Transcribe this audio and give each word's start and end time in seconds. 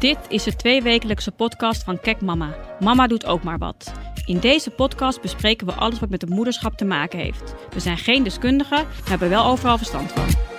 Dit 0.00 0.18
is 0.28 0.42
de 0.42 0.56
tweewekelijkse 0.56 1.30
podcast 1.30 1.82
van 1.82 2.00
Kek 2.00 2.20
Mama. 2.20 2.54
Mama 2.78 3.06
doet 3.06 3.26
ook 3.26 3.42
maar 3.42 3.58
wat. 3.58 3.92
In 4.24 4.38
deze 4.38 4.70
podcast 4.70 5.20
bespreken 5.20 5.66
we 5.66 5.72
alles 5.72 5.98
wat 6.00 6.08
met 6.08 6.20
het 6.20 6.30
moederschap 6.30 6.76
te 6.76 6.84
maken 6.84 7.18
heeft. 7.18 7.54
We 7.70 7.80
zijn 7.80 7.98
geen 7.98 8.22
deskundigen, 8.22 8.86
maar 8.86 9.08
hebben 9.08 9.28
wel 9.28 9.44
overal 9.44 9.76
verstand 9.76 10.12
van. 10.12 10.49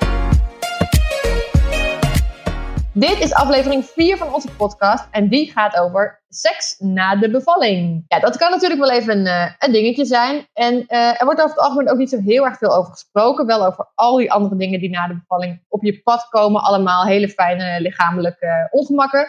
Dit 2.93 3.19
is 3.19 3.33
aflevering 3.33 3.85
4 3.85 4.17
van 4.17 4.33
onze 4.33 4.55
podcast 4.55 5.07
en 5.11 5.27
die 5.27 5.51
gaat 5.51 5.77
over 5.77 6.23
seks 6.29 6.75
na 6.79 7.15
de 7.15 7.29
bevalling. 7.29 8.05
Ja, 8.07 8.19
dat 8.19 8.37
kan 8.37 8.51
natuurlijk 8.51 8.81
wel 8.81 8.91
even 8.91 9.17
een, 9.17 9.25
eh, 9.25 9.53
een 9.59 9.71
dingetje 9.71 10.05
zijn. 10.05 10.47
En 10.53 10.85
eh, 10.87 11.21
er 11.21 11.25
wordt 11.25 11.41
over 11.41 11.55
het 11.55 11.65
algemeen 11.65 11.89
ook 11.89 11.97
niet 11.97 12.09
zo 12.09 12.19
heel 12.19 12.45
erg 12.45 12.57
veel 12.57 12.75
over 12.75 12.91
gesproken. 12.91 13.45
Wel 13.45 13.65
over 13.65 13.91
al 13.95 14.17
die 14.17 14.31
andere 14.31 14.55
dingen 14.55 14.79
die 14.79 14.89
na 14.89 15.07
de 15.07 15.13
bevalling 15.13 15.63
op 15.67 15.83
je 15.83 16.01
pad 16.01 16.27
komen. 16.29 16.61
Allemaal 16.61 17.05
hele 17.05 17.29
fijne 17.29 17.81
lichamelijke 17.81 18.67
ongemakken. 18.71 19.27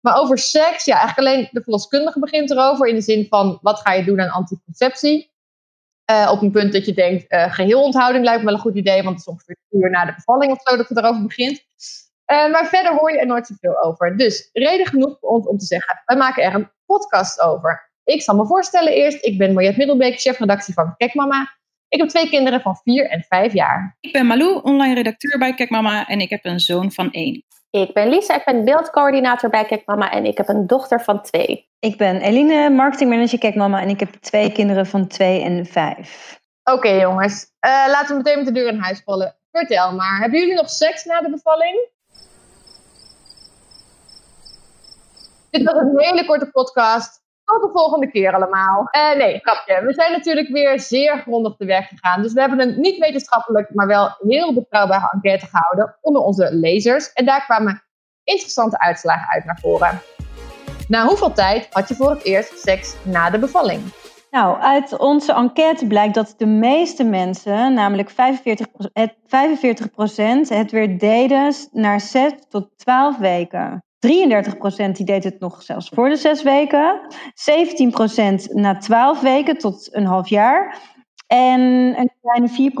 Maar 0.00 0.16
over 0.16 0.38
seks, 0.38 0.84
ja, 0.84 0.98
eigenlijk 0.98 1.28
alleen 1.28 1.48
de 1.50 1.62
verloskundige 1.62 2.18
begint 2.18 2.50
erover. 2.50 2.86
In 2.86 2.94
de 2.94 3.00
zin 3.00 3.26
van, 3.28 3.58
wat 3.62 3.80
ga 3.80 3.92
je 3.92 4.04
doen 4.04 4.20
aan 4.20 4.30
anticonceptie? 4.30 5.32
Uh, 6.10 6.30
op 6.32 6.42
een 6.42 6.50
punt 6.50 6.72
dat 6.72 6.86
je 6.86 6.92
denkt, 6.92 7.24
geheel 7.28 7.82
onthouding 7.82 8.24
lijkt 8.24 8.40
me 8.40 8.46
wel 8.46 8.54
een 8.54 8.60
goed 8.60 8.76
idee. 8.76 9.02
Want 9.02 9.08
het 9.08 9.18
is 9.18 9.32
ongeveer 9.32 9.56
een 9.68 9.80
uur 9.80 9.90
na 9.90 10.04
de 10.04 10.14
bevalling 10.14 10.52
of 10.52 10.60
zo 10.62 10.76
dat 10.76 10.88
het 10.88 10.98
erover 10.98 11.22
begint. 11.22 11.64
Uh, 12.32 12.50
maar 12.50 12.66
verder 12.66 12.92
hoor 12.92 13.12
je 13.12 13.18
er 13.18 13.26
nooit 13.26 13.46
zoveel 13.46 13.82
over. 13.82 14.16
Dus 14.16 14.50
reden 14.52 14.86
genoeg 14.86 15.16
voor 15.20 15.30
ons 15.30 15.46
om 15.46 15.58
te 15.58 15.64
zeggen, 15.64 16.02
wij 16.04 16.16
maken 16.16 16.42
er 16.42 16.54
een 16.54 16.70
podcast 16.86 17.40
over. 17.40 17.90
Ik 18.04 18.22
zal 18.22 18.36
me 18.36 18.46
voorstellen 18.46 18.92
eerst. 18.92 19.24
Ik 19.24 19.38
ben 19.38 19.52
Mariette 19.52 19.78
Middelbeek, 19.78 20.20
chefredactie 20.20 20.74
van 20.74 20.94
Kekmama. 20.96 21.58
Ik 21.88 21.98
heb 21.98 22.08
twee 22.08 22.28
kinderen 22.28 22.60
van 22.60 22.76
4 22.82 23.10
en 23.10 23.24
5 23.28 23.52
jaar. 23.52 23.96
Ik 24.00 24.12
ben 24.12 24.26
Malou, 24.26 24.62
online 24.62 24.94
redacteur 24.94 25.38
bij 25.38 25.54
Kekmama 25.54 26.06
en 26.06 26.20
ik 26.20 26.30
heb 26.30 26.44
een 26.44 26.60
zoon 26.60 26.92
van 26.92 27.10
1. 27.10 27.44
Ik 27.70 27.92
ben 27.94 28.08
Lisa, 28.08 28.36
ik 28.36 28.44
ben 28.44 28.64
beeldcoördinator 28.64 29.50
bij 29.50 29.64
Kekmama 29.64 30.10
en 30.10 30.24
ik 30.24 30.36
heb 30.36 30.48
een 30.48 30.66
dochter 30.66 31.00
van 31.00 31.22
2. 31.22 31.68
Ik 31.78 31.96
ben 31.96 32.20
Eline, 32.20 32.70
marketingmanager 32.70 33.38
Kekmama 33.38 33.80
en 33.80 33.88
ik 33.88 34.00
heb 34.00 34.12
twee 34.12 34.52
kinderen 34.52 34.86
van 34.86 35.06
2 35.06 35.42
en 35.42 35.66
5. 35.66 36.40
Oké 36.64 36.88
jongens, 36.88 37.46
uh, 37.66 37.70
laten 37.70 38.08
we 38.08 38.22
meteen 38.22 38.36
met 38.36 38.46
de 38.46 38.52
deur 38.52 38.68
in 38.68 38.78
huis 38.78 39.02
vallen. 39.04 39.36
Vertel 39.50 39.94
maar, 39.94 40.20
hebben 40.20 40.40
jullie 40.40 40.54
nog 40.54 40.70
seks 40.70 41.04
na 41.04 41.20
de 41.20 41.30
bevalling? 41.30 41.88
Dit 45.50 45.62
was 45.64 45.74
een 45.74 45.98
hele 45.98 46.26
korte 46.26 46.50
podcast. 46.50 47.18
Tot 47.44 47.62
de 47.62 47.70
volgende 47.72 48.10
keer 48.10 48.34
allemaal. 48.34 48.88
Uh, 48.96 49.16
nee, 49.16 49.38
grapje. 49.38 49.86
We 49.86 49.92
zijn 49.92 50.12
natuurlijk 50.12 50.48
weer 50.48 50.80
zeer 50.80 51.18
grondig 51.18 51.56
te 51.56 51.64
werk 51.64 51.88
gegaan. 51.88 52.22
Dus 52.22 52.32
we 52.32 52.40
hebben 52.40 52.60
een 52.60 52.80
niet 52.80 52.98
wetenschappelijk, 52.98 53.74
maar 53.74 53.86
wel 53.86 54.16
heel 54.18 54.54
betrouwbare 54.54 55.10
enquête 55.12 55.46
gehouden 55.46 55.98
onder 56.00 56.22
onze 56.22 56.54
lezers. 56.54 57.12
En 57.12 57.24
daar 57.24 57.44
kwamen 57.44 57.82
interessante 58.24 58.78
uitslagen 58.78 59.28
uit 59.28 59.44
naar 59.44 59.58
voren. 59.60 60.00
Na 60.88 61.06
hoeveel 61.06 61.32
tijd 61.32 61.66
had 61.70 61.88
je 61.88 61.94
voor 61.94 62.10
het 62.10 62.24
eerst 62.24 62.58
seks 62.58 62.96
na 63.04 63.30
de 63.30 63.38
bevalling? 63.38 63.82
Nou, 64.30 64.60
uit 64.60 64.98
onze 64.98 65.32
enquête 65.32 65.86
blijkt 65.86 66.14
dat 66.14 66.34
de 66.36 66.46
meeste 66.46 67.04
mensen, 67.04 67.74
namelijk 67.74 68.10
45, 68.10 68.66
het, 68.92 69.14
45 69.26 69.86
het 70.48 70.70
weer 70.70 70.98
deden 70.98 71.54
na 71.72 71.98
6 71.98 72.32
tot 72.48 72.78
12 72.78 73.18
weken. 73.18 73.84
33% 74.06 74.90
die 74.92 75.06
deed 75.06 75.24
het 75.24 75.40
nog 75.40 75.62
zelfs 75.62 75.88
voor 75.88 76.08
de 76.08 76.16
zes 76.16 76.42
weken. 76.42 77.00
17% 78.50 78.52
na 78.52 78.76
12 78.78 79.20
weken 79.20 79.58
tot 79.58 79.88
een 79.94 80.06
half 80.06 80.28
jaar. 80.28 80.78
En 81.26 81.60
een 81.98 82.10
kleine 82.20 82.72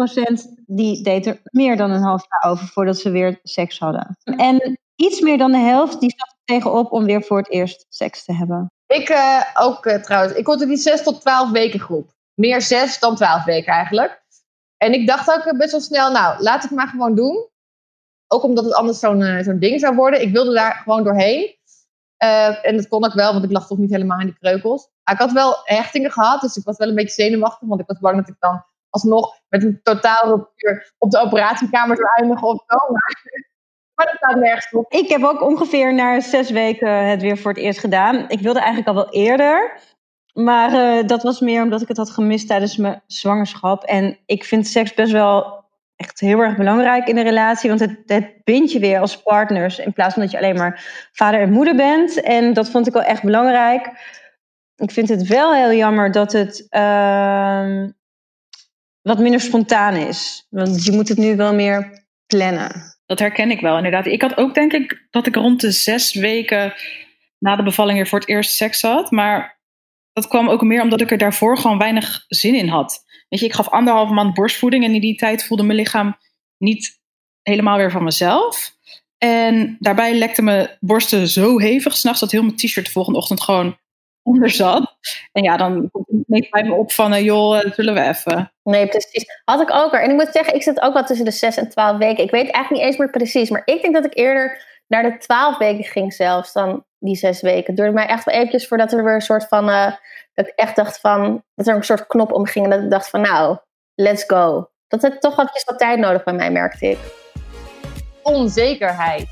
4% 0.50 0.64
die 0.66 1.02
deed 1.02 1.26
er 1.26 1.40
meer 1.42 1.76
dan 1.76 1.90
een 1.90 2.02
half 2.02 2.24
jaar 2.28 2.52
over 2.52 2.66
voordat 2.66 2.98
ze 2.98 3.10
weer 3.10 3.38
seks 3.42 3.78
hadden. 3.78 4.16
En 4.24 4.78
iets 4.96 5.20
meer 5.20 5.38
dan 5.38 5.52
de 5.52 5.58
helft 5.58 6.00
die 6.00 6.14
zat 6.16 6.28
er 6.28 6.38
tegenop 6.44 6.92
om 6.92 7.04
weer 7.04 7.22
voor 7.22 7.38
het 7.38 7.50
eerst 7.50 7.86
seks 7.88 8.24
te 8.24 8.34
hebben. 8.34 8.70
Ik 8.86 9.08
uh, 9.08 9.42
ook 9.54 9.86
uh, 9.86 9.94
trouwens. 9.94 10.34
Ik 10.34 10.46
hoorde 10.46 10.66
die 10.66 10.76
6 10.76 11.02
tot 11.02 11.20
12 11.20 11.50
weken 11.50 11.80
groep. 11.80 12.10
Meer 12.34 12.62
6 12.62 12.98
dan 12.98 13.16
12 13.16 13.44
weken 13.44 13.72
eigenlijk. 13.72 14.22
En 14.76 14.92
ik 14.92 15.06
dacht 15.06 15.28
ook 15.28 15.56
best 15.56 15.70
wel 15.70 15.80
snel, 15.80 16.12
nou, 16.12 16.42
laat 16.42 16.62
het 16.62 16.70
maar 16.70 16.88
gewoon 16.88 17.14
doen. 17.14 17.48
Ook 18.32 18.42
omdat 18.42 18.64
het 18.64 18.74
anders 18.74 18.98
zo'n 18.98 19.20
uh, 19.20 19.42
zo'n 19.42 19.58
ding 19.58 19.80
zou 19.80 19.94
worden. 19.94 20.22
Ik 20.22 20.32
wilde 20.32 20.52
daar 20.52 20.74
gewoon 20.74 21.04
doorheen. 21.04 21.58
Uh, 22.24 22.66
en 22.66 22.76
dat 22.76 22.88
kon 22.88 23.04
ook 23.04 23.14
wel, 23.14 23.32
want 23.32 23.44
ik 23.44 23.50
lag 23.50 23.66
toch 23.66 23.78
niet 23.78 23.90
helemaal 23.90 24.20
in 24.20 24.26
die 24.26 24.38
kreukels. 24.38 24.88
Maar 25.04 25.14
ik 25.14 25.20
had 25.20 25.32
wel 25.32 25.56
hechtingen 25.64 26.10
gehad, 26.10 26.40
dus 26.40 26.56
ik 26.56 26.64
was 26.64 26.76
wel 26.76 26.88
een 26.88 26.94
beetje 26.94 27.22
zenuwachtig. 27.22 27.68
Want 27.68 27.80
ik 27.80 27.86
was 27.86 27.98
bang 27.98 28.16
dat 28.16 28.28
ik 28.28 28.36
dan 28.38 28.64
alsnog 28.90 29.34
met 29.48 29.62
een 29.62 29.80
totaal 29.82 30.28
ruptuur 30.28 30.94
op 30.98 31.10
de 31.10 31.18
operatiekamer 31.18 31.96
zou 31.96 32.08
eindigen 32.16 32.48
of 32.48 32.62
zo. 32.66 32.76
Maar, 33.94 34.08
dat 34.08 34.16
staat 34.16 34.36
nergens 34.36 34.72
op. 34.72 34.92
Ik 34.92 35.08
heb 35.08 35.22
ook 35.22 35.42
ongeveer 35.42 35.94
na 35.94 36.20
zes 36.20 36.50
weken 36.50 37.08
het 37.08 37.22
weer 37.22 37.38
voor 37.38 37.50
het 37.50 37.60
eerst 37.60 37.78
gedaan. 37.78 38.28
Ik 38.28 38.40
wilde 38.40 38.58
eigenlijk 38.58 38.88
al 38.88 38.94
wel 38.94 39.10
eerder. 39.10 39.78
Maar 40.32 40.72
uh, 40.72 41.06
dat 41.06 41.22
was 41.22 41.40
meer 41.40 41.62
omdat 41.62 41.82
ik 41.82 41.88
het 41.88 41.96
had 41.96 42.10
gemist 42.10 42.46
tijdens 42.46 42.76
mijn 42.76 43.02
zwangerschap. 43.06 43.84
En 43.84 44.18
ik 44.26 44.44
vind 44.44 44.66
seks 44.66 44.94
best 44.94 45.12
wel 45.12 45.59
echt 46.00 46.20
heel 46.20 46.38
erg 46.38 46.56
belangrijk 46.56 47.08
in 47.08 47.14
de 47.14 47.22
relatie. 47.22 47.68
Want 47.68 47.80
het, 47.80 48.02
het 48.06 48.44
bindt 48.44 48.72
je 48.72 48.78
weer 48.78 49.00
als 49.00 49.22
partners. 49.22 49.78
In 49.78 49.92
plaats 49.92 50.14
van 50.14 50.22
dat 50.22 50.30
je 50.30 50.38
alleen 50.38 50.56
maar 50.56 51.08
vader 51.12 51.40
en 51.40 51.52
moeder 51.52 51.76
bent. 51.76 52.20
En 52.20 52.52
dat 52.52 52.70
vond 52.70 52.86
ik 52.86 52.92
wel 52.92 53.02
echt 53.02 53.22
belangrijk. 53.22 53.90
Ik 54.76 54.90
vind 54.90 55.08
het 55.08 55.26
wel 55.26 55.54
heel 55.54 55.72
jammer 55.72 56.12
dat 56.12 56.32
het 56.32 56.66
uh, 56.70 57.84
wat 59.02 59.18
minder 59.18 59.40
spontaan 59.40 59.94
is. 59.94 60.46
Want 60.50 60.84
je 60.84 60.92
moet 60.92 61.08
het 61.08 61.18
nu 61.18 61.36
wel 61.36 61.54
meer 61.54 62.06
plannen. 62.26 62.98
Dat 63.06 63.18
herken 63.18 63.50
ik 63.50 63.60
wel, 63.60 63.76
inderdaad. 63.76 64.06
Ik 64.06 64.22
had 64.22 64.36
ook 64.36 64.54
denk 64.54 64.72
ik 64.72 65.06
dat 65.10 65.26
ik 65.26 65.34
rond 65.34 65.60
de 65.60 65.70
zes 65.70 66.14
weken 66.14 66.74
na 67.38 67.56
de 67.56 67.62
bevalling 67.62 67.96
weer 67.96 68.06
voor 68.06 68.18
het 68.18 68.28
eerst 68.28 68.54
seks 68.54 68.82
had. 68.82 69.10
Maar 69.10 69.59
dat 70.12 70.28
kwam 70.28 70.48
ook 70.48 70.62
meer 70.62 70.82
omdat 70.82 71.00
ik 71.00 71.10
er 71.10 71.18
daarvoor 71.18 71.58
gewoon 71.58 71.78
weinig 71.78 72.24
zin 72.28 72.54
in 72.54 72.68
had. 72.68 73.04
Weet 73.28 73.40
je, 73.40 73.46
ik 73.46 73.54
gaf 73.54 73.68
anderhalve 73.68 74.12
maand 74.12 74.34
borstvoeding 74.34 74.84
en 74.84 74.94
in 74.94 75.00
die 75.00 75.16
tijd 75.16 75.44
voelde 75.44 75.62
mijn 75.62 75.78
lichaam 75.78 76.16
niet 76.58 77.00
helemaal 77.42 77.76
weer 77.76 77.90
van 77.90 78.04
mezelf. 78.04 78.78
En 79.18 79.76
daarbij 79.78 80.14
lekte 80.14 80.42
mijn 80.42 80.76
borsten 80.80 81.28
zo 81.28 81.58
hevig 81.58 81.96
s'nachts 81.96 82.20
dat 82.20 82.30
heel 82.30 82.42
mijn 82.42 82.56
t-shirt 82.56 82.86
de 82.86 82.92
volgende 82.92 83.18
ochtend 83.18 83.40
gewoon 83.40 83.78
onder 84.22 84.50
zat. 84.50 84.96
En 85.32 85.42
ja, 85.42 85.56
dan 85.56 85.88
komt 85.90 86.06
het 86.26 86.50
bij 86.50 86.62
me 86.62 86.74
op 86.74 86.92
van, 86.92 87.12
uh, 87.12 87.20
joh, 87.20 87.62
dat 87.62 87.74
zullen 87.74 87.94
we 87.94 88.00
even. 88.00 88.52
Nee, 88.62 88.86
precies. 88.86 89.24
Had 89.44 89.60
ik 89.60 89.74
ook 89.74 89.92
er. 89.92 90.02
En 90.02 90.10
ik 90.10 90.16
moet 90.16 90.32
zeggen, 90.32 90.54
ik 90.54 90.62
zit 90.62 90.80
ook 90.80 90.94
wel 90.94 91.04
tussen 91.04 91.24
de 91.24 91.30
6 91.30 91.56
en 91.56 91.68
12 91.68 91.98
weken. 91.98 92.24
Ik 92.24 92.30
weet 92.30 92.50
eigenlijk 92.50 92.70
niet 92.70 92.82
eens 92.82 92.96
meer 92.96 93.10
precies. 93.10 93.50
Maar 93.50 93.62
ik 93.64 93.82
denk 93.82 93.94
dat 93.94 94.04
ik 94.04 94.16
eerder 94.16 94.64
naar 94.90 95.02
de 95.02 95.16
12 95.16 95.58
weken 95.58 95.84
ging 95.84 96.12
zelfs 96.12 96.52
dan 96.52 96.84
die 96.98 97.16
zes 97.16 97.40
weken. 97.40 97.66
Het 97.66 97.76
duurde 97.76 97.92
mij 97.92 98.06
echt 98.06 98.24
wel 98.24 98.34
eventjes 98.34 98.68
voordat 98.68 98.92
er 98.92 99.04
weer 99.04 99.14
een 99.14 99.20
soort 99.20 99.48
van... 99.48 99.68
Uh, 99.68 99.92
dat 100.34 100.46
ik 100.46 100.52
echt 100.56 100.76
dacht 100.76 101.00
van... 101.00 101.44
Dat 101.54 101.66
er 101.66 101.74
een 101.74 101.84
soort 101.84 102.06
knop 102.06 102.32
omging 102.32 102.64
en 102.64 102.70
dat 102.70 102.82
ik 102.82 102.90
dacht 102.90 103.10
van 103.10 103.20
nou, 103.20 103.58
let's 103.94 104.24
go. 104.26 104.70
Dat 104.88 105.02
heeft 105.02 105.20
toch 105.20 105.38
eventjes 105.38 105.64
wat 105.64 105.78
tijd 105.78 105.98
nodig 105.98 106.24
bij 106.24 106.34
mij, 106.34 106.50
merkte 106.50 106.86
ik. 106.86 106.98
Onzekerheid. 108.22 109.28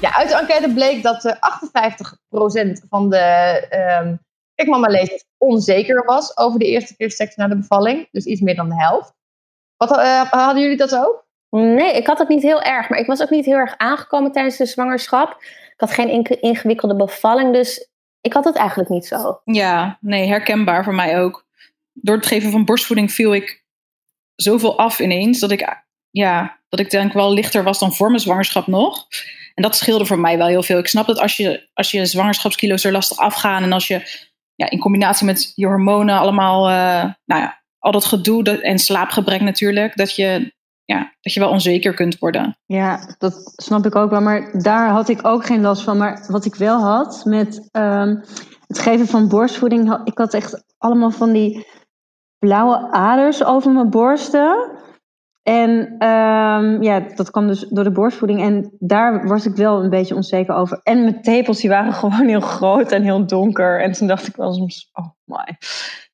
Ja, 0.00 0.16
uit 0.16 0.28
de 0.28 0.36
enquête 0.36 0.72
bleek 0.72 1.02
dat 1.02 1.24
uh, 1.24 1.32
58% 1.32 2.88
van 2.88 3.10
de 3.10 3.66
um, 4.00 4.20
ik 4.54 4.66
mama 4.66 4.86
lezers 4.86 5.24
onzeker 5.38 6.04
was 6.04 6.36
over 6.36 6.58
de 6.58 6.66
eerste 6.66 6.96
keer 6.96 7.10
seks 7.10 7.36
na 7.36 7.48
de 7.48 7.56
bevalling. 7.56 8.08
Dus 8.10 8.24
iets 8.24 8.40
meer 8.40 8.56
dan 8.56 8.68
de 8.68 8.76
helft. 8.76 9.14
Wat, 9.76 9.90
uh, 9.90 10.30
hadden 10.30 10.62
jullie 10.62 10.76
dat 10.76 10.96
ook? 10.96 11.25
Nee, 11.60 11.96
ik 11.96 12.06
had 12.06 12.18
het 12.18 12.28
niet 12.28 12.42
heel 12.42 12.62
erg. 12.62 12.88
Maar 12.88 12.98
ik 12.98 13.06
was 13.06 13.22
ook 13.22 13.30
niet 13.30 13.44
heel 13.44 13.56
erg 13.56 13.74
aangekomen 13.76 14.32
tijdens 14.32 14.56
de 14.56 14.66
zwangerschap. 14.66 15.36
Ik 15.42 15.80
had 15.80 15.90
geen 15.90 16.24
ingewikkelde 16.40 16.96
bevalling, 16.96 17.52
dus 17.52 17.88
ik 18.20 18.32
had 18.32 18.44
het 18.44 18.56
eigenlijk 18.56 18.88
niet 18.88 19.06
zo. 19.06 19.40
Ja, 19.44 19.98
nee, 20.00 20.28
herkenbaar 20.28 20.84
voor 20.84 20.94
mij 20.94 21.20
ook. 21.20 21.46
Door 21.92 22.16
het 22.16 22.26
geven 22.26 22.50
van 22.50 22.64
borstvoeding 22.64 23.12
viel 23.12 23.34
ik 23.34 23.64
zoveel 24.34 24.78
af 24.78 24.98
ineens 24.98 25.38
dat 25.38 25.50
ik, 25.50 25.84
ja, 26.10 26.60
dat 26.68 26.80
ik 26.80 26.90
denk 26.90 27.12
wel 27.12 27.32
lichter 27.32 27.62
was 27.62 27.78
dan 27.78 27.94
voor 27.94 28.08
mijn 28.08 28.20
zwangerschap 28.20 28.66
nog. 28.66 29.06
En 29.54 29.62
dat 29.62 29.76
scheelde 29.76 30.06
voor 30.06 30.18
mij 30.18 30.38
wel 30.38 30.46
heel 30.46 30.62
veel. 30.62 30.78
Ik 30.78 30.88
snap 30.88 31.06
dat 31.06 31.18
als 31.18 31.36
je, 31.36 31.68
als 31.74 31.90
je 31.90 32.06
zwangerschapskilo's 32.06 32.84
er 32.84 32.92
lastig 32.92 33.18
afgaan 33.18 33.62
en 33.62 33.72
als 33.72 33.86
je 33.86 34.24
ja, 34.54 34.70
in 34.70 34.78
combinatie 34.78 35.26
met 35.26 35.52
je 35.54 35.66
hormonen 35.66 36.18
allemaal, 36.18 36.68
uh, 36.68 37.12
nou 37.24 37.42
ja, 37.42 37.62
al 37.78 37.92
dat 37.92 38.04
gedoe 38.04 38.44
dat, 38.44 38.60
en 38.60 38.78
slaapgebrek 38.78 39.40
natuurlijk, 39.40 39.96
dat 39.96 40.16
je 40.16 40.54
ja, 40.86 41.14
dat 41.20 41.32
je 41.32 41.40
wel 41.40 41.50
onzeker 41.50 41.94
kunt 41.94 42.18
worden. 42.18 42.58
Ja, 42.66 43.14
dat 43.18 43.52
snap 43.56 43.86
ik 43.86 43.94
ook 43.94 44.10
wel. 44.10 44.20
Maar 44.20 44.50
daar 44.52 44.88
had 44.88 45.08
ik 45.08 45.26
ook 45.26 45.46
geen 45.46 45.60
last 45.60 45.82
van. 45.82 45.96
Maar 45.96 46.24
wat 46.28 46.44
ik 46.44 46.54
wel 46.54 46.80
had 46.80 47.24
met 47.24 47.68
um, 47.72 48.22
het 48.66 48.78
geven 48.78 49.06
van 49.06 49.28
borstvoeding, 49.28 50.00
ik 50.04 50.18
had 50.18 50.34
echt 50.34 50.64
allemaal 50.78 51.10
van 51.10 51.32
die 51.32 51.66
blauwe 52.38 52.90
aders 52.90 53.44
over 53.44 53.72
mijn 53.72 53.90
borsten. 53.90 54.70
En 55.42 55.70
um, 56.08 56.82
ja, 56.82 57.00
dat 57.14 57.30
kwam 57.30 57.46
dus 57.46 57.60
door 57.68 57.84
de 57.84 57.92
borstvoeding. 57.92 58.40
En 58.40 58.76
daar 58.78 59.26
was 59.26 59.46
ik 59.46 59.56
wel 59.56 59.82
een 59.82 59.90
beetje 59.90 60.14
onzeker 60.14 60.54
over. 60.54 60.80
En 60.82 61.02
mijn 61.02 61.22
tepels 61.22 61.60
die 61.60 61.70
waren 61.70 61.92
gewoon 62.02 62.28
heel 62.28 62.40
groot 62.40 62.92
en 62.92 63.02
heel 63.02 63.26
donker. 63.26 63.82
En 63.82 63.92
toen 63.92 64.06
dacht 64.06 64.26
ik 64.26 64.36
wel 64.36 64.52
soms, 64.52 64.90
oh 64.92 65.08
my. 65.24 65.56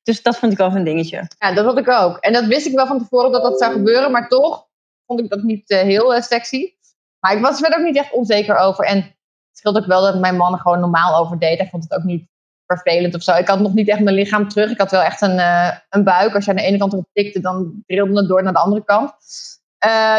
Dus 0.03 0.21
dat 0.21 0.37
vond 0.37 0.51
ik 0.51 0.57
wel 0.57 0.75
een 0.75 0.83
dingetje. 0.83 1.27
Ja, 1.37 1.53
dat 1.53 1.65
had 1.65 1.77
ik 1.77 1.89
ook. 1.89 2.17
En 2.17 2.33
dat 2.33 2.45
wist 2.45 2.65
ik 2.65 2.75
wel 2.75 2.87
van 2.87 2.99
tevoren 2.99 3.31
dat 3.31 3.43
dat 3.43 3.59
zou 3.59 3.73
gebeuren. 3.73 4.11
Maar 4.11 4.27
toch 4.27 4.67
vond 5.05 5.19
ik 5.19 5.29
dat 5.29 5.43
niet 5.43 5.69
uh, 5.69 5.79
heel 5.79 6.15
uh, 6.15 6.21
sexy. 6.21 6.73
Maar 7.19 7.35
ik 7.35 7.41
was 7.41 7.61
er 7.61 7.77
ook 7.77 7.85
niet 7.85 7.97
echt 7.97 8.11
onzeker 8.11 8.55
over. 8.55 8.85
En 8.85 8.97
Het 8.97 9.57
scheelt 9.57 9.77
ook 9.77 9.85
wel 9.85 10.01
dat 10.01 10.19
mijn 10.19 10.37
man 10.37 10.57
gewoon 10.57 10.79
normaal 10.79 11.15
over 11.15 11.39
deed. 11.39 11.57
Hij 11.57 11.69
vond 11.69 11.83
het 11.83 11.93
ook 11.93 12.03
niet 12.03 12.27
vervelend 12.65 13.15
of 13.15 13.23
zo. 13.23 13.35
Ik 13.35 13.47
had 13.47 13.59
nog 13.59 13.73
niet 13.73 13.87
echt 13.87 13.99
mijn 13.99 14.15
lichaam 14.15 14.49
terug. 14.49 14.71
Ik 14.71 14.79
had 14.79 14.91
wel 14.91 15.01
echt 15.01 15.21
een, 15.21 15.37
uh, 15.37 15.77
een 15.89 16.03
buik. 16.03 16.35
Als 16.35 16.45
je 16.45 16.51
aan 16.51 16.57
de 16.57 16.63
ene 16.63 16.77
kant 16.77 16.93
erop 16.93 17.09
tikte, 17.13 17.39
dan 17.39 17.83
trilde 17.85 18.19
het 18.19 18.27
door 18.27 18.43
naar 18.43 18.53
de 18.53 18.59
andere 18.59 18.83
kant. 18.83 19.11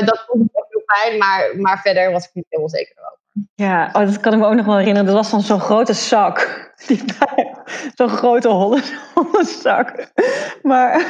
Dat 0.05 0.25
vond 0.27 0.45
ik 0.45 0.59
ook 0.59 0.67
heel 0.69 0.83
fijn, 0.87 1.19
maar, 1.19 1.57
maar 1.57 1.81
verder 1.81 2.13
was 2.13 2.25
ik 2.25 2.35
niet 2.35 2.47
helemaal 2.49 2.71
zeker 2.71 2.97
over. 2.99 3.24
Ja, 3.55 3.87
oh, 3.87 4.07
dat 4.07 4.21
kan 4.21 4.33
ik 4.33 4.39
me 4.39 4.47
ook 4.47 4.55
nog 4.55 4.67
wel 4.67 4.77
herinneren. 4.77 5.07
Dat 5.07 5.17
was 5.17 5.29
van 5.29 5.41
zo'n 5.41 5.61
grote 5.61 5.93
zak. 5.93 6.73
Zo'n 7.95 8.09
grote 8.09 8.49
holle, 8.49 8.83
zak. 9.63 10.13
Maar 10.63 11.07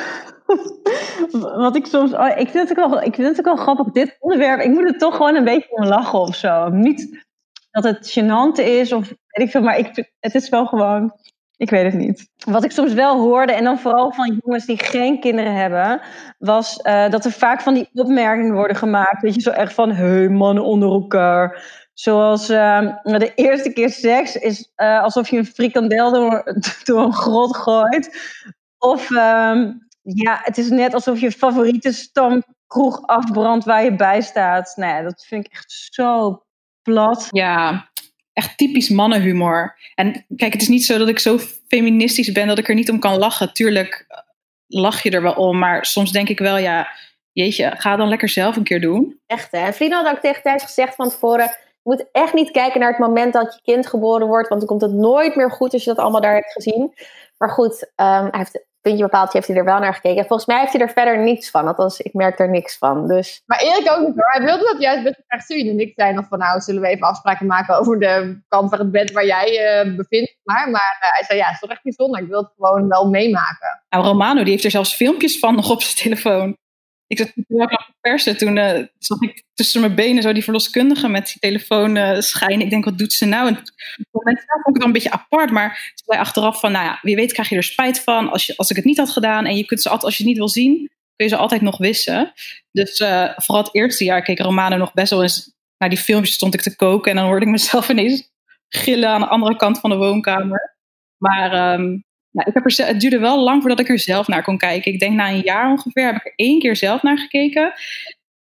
wat 1.56 1.76
ik 1.76 1.86
soms. 1.86 2.12
Oh, 2.12 2.28
ik, 2.36 2.48
vind 2.48 2.68
het 2.68 2.78
ook 2.78 2.90
wel, 2.90 3.02
ik 3.02 3.14
vind 3.14 3.28
het 3.28 3.38
ook 3.38 3.44
wel 3.44 3.64
grappig, 3.64 3.92
dit 3.92 4.16
onderwerp. 4.18 4.60
Ik 4.60 4.70
moet 4.70 4.92
er 4.92 4.98
toch 4.98 5.16
gewoon 5.16 5.34
een 5.34 5.44
beetje 5.44 5.76
om 5.76 5.84
lachen 5.84 6.18
of 6.18 6.36
zo. 6.36 6.68
Niet 6.68 7.24
dat 7.70 7.84
het 7.84 8.18
gênant 8.18 8.58
is 8.64 8.92
of 8.92 9.08
weet 9.08 9.46
ik 9.46 9.50
veel, 9.50 9.62
maar 9.62 9.78
ik, 9.78 10.12
het 10.20 10.34
is 10.34 10.48
wel 10.48 10.66
gewoon. 10.66 11.12
Ik 11.56 11.70
weet 11.70 11.84
het 11.84 11.94
niet. 11.94 12.30
Wat 12.44 12.64
ik 12.64 12.70
soms 12.70 12.92
wel 12.92 13.18
hoorde, 13.20 13.52
en 13.52 13.64
dan 13.64 13.78
vooral 13.78 14.12
van 14.12 14.40
jongens 14.44 14.66
die 14.66 14.78
geen 14.78 15.20
kinderen 15.20 15.54
hebben, 15.54 16.00
was 16.38 16.80
uh, 16.82 17.10
dat 17.10 17.24
er 17.24 17.32
vaak 17.32 17.60
van 17.60 17.74
die 17.74 17.88
opmerkingen 17.92 18.54
worden 18.54 18.76
gemaakt. 18.76 19.22
Weet 19.22 19.34
je, 19.34 19.40
zo 19.40 19.50
echt 19.50 19.74
van: 19.74 19.90
hey, 19.90 20.28
mannen 20.28 20.64
onder 20.64 20.88
elkaar. 20.88 21.62
Zoals 21.94 22.50
uh, 22.50 22.96
de 23.02 23.32
eerste 23.34 23.72
keer 23.72 23.90
seks 23.90 24.36
is 24.36 24.72
uh, 24.76 25.02
alsof 25.02 25.30
je 25.30 25.36
een 25.36 25.46
frikandel 25.46 26.12
door, 26.12 26.44
door 26.84 27.02
een 27.02 27.12
grot 27.12 27.56
gooit. 27.56 28.34
Of 28.78 29.10
uh, 29.10 29.62
ja, 30.02 30.40
het 30.42 30.58
is 30.58 30.68
net 30.68 30.94
alsof 30.94 31.20
je 31.20 31.32
favoriete 31.32 31.92
stamkroeg 31.92 33.06
afbrandt 33.06 33.64
waar 33.64 33.84
je 33.84 33.96
bij 33.96 34.20
staat. 34.20 34.72
Nou 34.76 34.94
ja, 34.94 35.02
dat 35.02 35.24
vind 35.28 35.46
ik 35.46 35.52
echt 35.52 35.88
zo 35.90 36.42
plat. 36.82 37.28
Ja, 37.30 37.88
echt 38.32 38.58
typisch 38.58 38.88
mannenhumor. 38.88 39.78
En 39.94 40.26
kijk, 40.36 40.52
het 40.52 40.62
is 40.62 40.68
niet 40.68 40.84
zo 40.84 40.98
dat 40.98 41.08
ik 41.08 41.18
zo 41.18 41.38
feministisch 41.68 42.32
ben 42.32 42.46
dat 42.46 42.58
ik 42.58 42.68
er 42.68 42.74
niet 42.74 42.90
om 42.90 42.98
kan 42.98 43.18
lachen. 43.18 43.52
Tuurlijk 43.52 44.04
eh, 44.08 44.18
lach 44.66 45.02
je 45.02 45.10
er 45.10 45.22
wel 45.22 45.34
om, 45.34 45.58
maar 45.58 45.86
soms 45.86 46.12
denk 46.12 46.28
ik 46.28 46.38
wel, 46.38 46.56
ja, 46.56 46.88
jeetje, 47.32 47.72
ga 47.76 47.96
dan 47.96 48.08
lekker 48.08 48.28
zelf 48.28 48.56
een 48.56 48.64
keer 48.64 48.80
doen. 48.80 49.20
Echt 49.26 49.52
hè. 49.52 49.72
Vrienden 49.72 50.04
had 50.04 50.14
ook 50.14 50.20
tegen 50.20 50.42
Thijs 50.42 50.62
gezegd 50.62 50.94
van 50.94 51.10
tevoren, 51.10 51.56
je 51.84 51.90
moet 51.90 52.08
echt 52.12 52.34
niet 52.34 52.50
kijken 52.50 52.80
naar 52.80 52.88
het 52.88 52.98
moment 52.98 53.32
dat 53.32 53.54
je 53.54 53.72
kind 53.72 53.86
geboren 53.86 54.26
wordt, 54.26 54.48
want 54.48 54.60
dan 54.60 54.68
komt 54.68 54.90
het 54.90 55.00
nooit 55.00 55.36
meer 55.36 55.50
goed 55.50 55.72
als 55.72 55.84
je 55.84 55.90
dat 55.90 55.98
allemaal 55.98 56.20
daar 56.20 56.34
hebt 56.34 56.52
gezien. 56.52 56.94
Maar 57.38 57.50
goed, 57.50 57.82
um, 57.82 58.06
hij 58.06 58.30
heeft 58.32 58.64
puntje 58.84 59.04
bepaald 59.04 59.32
heeft 59.32 59.46
hij 59.46 59.56
er 59.56 59.64
wel 59.64 59.78
naar 59.78 59.94
gekeken. 59.94 60.26
Volgens 60.26 60.48
mij 60.48 60.60
heeft 60.60 60.72
hij 60.72 60.80
er 60.80 60.90
verder 60.90 61.18
niets 61.18 61.50
van. 61.50 61.66
Althans, 61.66 62.00
ik 62.00 62.14
merk 62.14 62.38
er 62.38 62.50
niks 62.50 62.78
van. 62.78 63.06
Dus. 63.06 63.42
Maar 63.46 63.58
Erik 63.58 63.90
ook 63.90 64.06
niet 64.06 64.14
hoor. 64.14 64.32
Hij 64.32 64.44
wilde 64.44 64.70
dat 64.72 64.82
juist 64.82 65.02
best 65.02 65.22
graag 65.26 65.42
zien. 65.42 65.68
En 65.68 65.78
ik 65.78 65.92
zei 65.96 66.12
nog 66.12 66.26
van 66.28 66.38
nou, 66.38 66.60
zullen 66.60 66.82
we 66.82 66.88
even 66.88 67.06
afspraken 67.06 67.46
maken 67.46 67.78
over 67.78 67.98
de 67.98 68.42
kant 68.48 68.70
van 68.70 68.78
het 68.78 68.90
bed 68.90 69.12
waar 69.12 69.26
jij 69.26 69.48
uh, 69.86 69.96
bevindt. 69.96 70.36
Maar, 70.42 70.70
maar 70.70 70.98
uh, 71.02 71.08
hij 71.10 71.24
zei 71.26 71.38
ja, 71.38 71.44
het 71.44 71.54
is 71.54 71.60
toch 71.60 71.70
echt 71.70 71.82
bijzonder. 71.82 72.22
Ik 72.22 72.28
wil 72.28 72.40
het 72.40 72.52
gewoon 72.56 72.88
wel 72.88 73.08
meemaken. 73.08 73.82
Nou, 73.88 74.04
Romano 74.04 74.42
die 74.42 74.52
heeft 74.52 74.64
er 74.64 74.70
zelfs 74.70 74.94
filmpjes 74.94 75.38
van 75.38 75.54
nog 75.54 75.70
op 75.70 75.82
zijn 75.82 75.96
telefoon. 75.96 76.56
Ik 77.06 77.18
zat 77.18 77.32
aan 77.36 77.68
het 77.68 77.94
persen. 78.00 78.36
Toen 78.36 78.56
uh, 78.56 78.82
zag 78.98 79.20
ik 79.20 79.44
tussen 79.54 79.80
mijn 79.80 79.94
benen 79.94 80.22
zo 80.22 80.32
die 80.32 80.44
verloskundige 80.44 81.08
met 81.08 81.26
die 81.26 81.38
telefoon 81.38 81.96
uh, 81.96 82.20
schijnen. 82.20 82.60
Ik 82.60 82.70
denk, 82.70 82.84
wat 82.84 82.98
doet 82.98 83.12
ze 83.12 83.24
nou? 83.24 83.48
En 83.48 83.56
op 83.56 83.64
het 83.64 84.06
moment 84.10 84.38
zelf 84.38 84.62
vond 84.62 84.66
ik 84.66 84.72
het 84.72 84.76
wel 84.76 84.86
een 84.86 84.92
beetje 84.92 85.10
apart. 85.10 85.50
Maar 85.50 85.92
ze 85.94 86.02
zei 86.06 86.20
achteraf 86.20 86.60
van, 86.60 86.72
nou 86.72 86.84
ja, 86.84 86.98
wie 87.02 87.16
weet 87.16 87.32
krijg 87.32 87.48
je 87.48 87.56
er 87.56 87.62
spijt 87.62 88.00
van 88.00 88.30
als, 88.30 88.46
je, 88.46 88.56
als 88.56 88.70
ik 88.70 88.76
het 88.76 88.84
niet 88.84 88.98
had 88.98 89.10
gedaan. 89.10 89.46
En 89.46 89.56
je 89.56 89.64
kunt 89.64 89.82
ze 89.82 89.88
altijd, 89.88 90.06
als 90.06 90.16
je 90.16 90.22
het 90.22 90.32
niet 90.32 90.38
wil 90.38 90.48
zien, 90.48 90.76
kun 91.16 91.26
je 91.26 91.28
ze 91.28 91.36
altijd 91.36 91.60
nog 91.60 91.78
wissen. 91.78 92.32
Dus 92.72 93.00
uh, 93.00 93.30
vooral 93.36 93.64
het 93.64 93.74
eerste 93.74 94.04
jaar 94.04 94.22
keek 94.22 94.38
Romano 94.38 94.76
nog 94.76 94.92
best 94.92 95.10
wel 95.10 95.22
eens 95.22 95.52
naar 95.78 95.88
die 95.88 95.98
filmpjes 95.98 96.34
stond 96.34 96.54
ik 96.54 96.60
te 96.60 96.76
koken. 96.76 97.10
En 97.10 97.16
dan 97.16 97.26
hoorde 97.26 97.46
ik 97.46 97.52
mezelf 97.52 97.88
ineens 97.88 98.32
gillen 98.68 99.08
aan 99.08 99.20
de 99.20 99.28
andere 99.28 99.56
kant 99.56 99.80
van 99.80 99.90
de 99.90 99.96
woonkamer. 99.96 100.76
Maar 101.16 101.74
um, 101.74 102.04
nou, 102.34 102.48
ik 102.48 102.54
heb 102.54 102.64
er, 102.64 102.86
het 102.86 103.00
duurde 103.00 103.18
wel 103.18 103.38
lang 103.38 103.60
voordat 103.60 103.80
ik 103.80 103.88
er 103.88 103.98
zelf 103.98 104.28
naar 104.28 104.42
kon 104.42 104.58
kijken. 104.58 104.92
Ik 104.92 104.98
denk 104.98 105.14
na 105.14 105.28
een 105.28 105.40
jaar 105.40 105.70
ongeveer 105.70 106.06
heb 106.06 106.16
ik 106.16 106.26
er 106.26 106.32
één 106.36 106.58
keer 106.58 106.76
zelf 106.76 107.02
naar 107.02 107.18
gekeken. 107.18 107.72